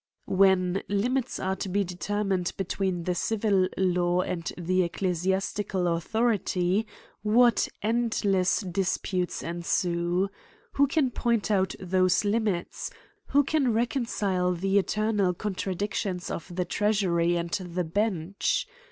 When 0.25 0.81
limits 0.89 1.39
are 1.39 1.55
to 1.57 1.69
be 1.69 1.85
d^etermined 1.85 2.57
between 2.57 3.03
the 3.03 3.13
civil 3.13 3.67
law 3.77 4.21
and 4.21 4.51
the 4.57 4.81
ecclesiastical 4.81 5.87
authority, 5.87 6.87
wJiat 7.23 7.69
endless 7.83 8.61
disputes 8.61 9.43
ensue! 9.43 10.27
Who 10.71 10.87
can 10.87 11.11
point 11.11 11.51
out 11.51 11.75
those 11.79 12.25
limits? 12.25 12.89
Who 13.27 13.43
can 13.43 13.73
reconcile 13.75 14.53
the 14.53 14.79
eternal 14.79 15.35
contradic 15.35 15.93
tions 15.93 16.31
of 16.31 16.51
the 16.55 16.65
treasury 16.65 17.35
and 17.37 17.51
the 17.51 17.83
bench 17.83 18.67